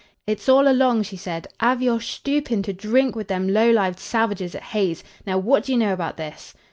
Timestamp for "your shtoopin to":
1.83-2.73